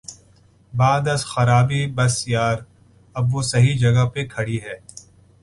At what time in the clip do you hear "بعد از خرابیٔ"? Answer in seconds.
0.73-1.87